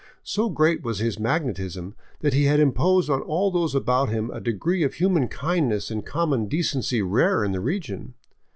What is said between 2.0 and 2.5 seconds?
that he